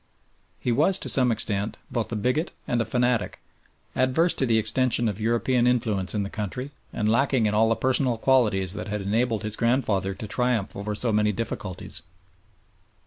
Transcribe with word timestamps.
He 0.59 0.71
was, 0.71 0.97
to 0.97 1.09
some 1.09 1.31
extent, 1.31 1.77
both 1.91 2.11
a 2.11 2.15
bigot 2.15 2.51
and 2.67 2.81
a 2.81 2.85
fanatic, 2.85 3.39
adverse 3.95 4.33
to 4.33 4.47
the 4.47 4.57
extension 4.57 5.07
of 5.07 5.21
European 5.21 5.67
influence 5.67 6.15
in 6.15 6.23
the 6.23 6.29
country 6.31 6.71
and 6.91 7.07
lacking 7.07 7.45
in 7.45 7.53
all 7.53 7.69
the 7.69 7.75
personal 7.75 8.17
qualities 8.17 8.73
that 8.73 8.87
had 8.87 9.03
enabled 9.03 9.43
his 9.43 9.55
grandfather 9.55 10.15
to 10.15 10.27
triumph 10.27 10.75
over 10.75 10.95
so 10.95 11.11
many 11.11 11.31
difficulties. 11.31 12.01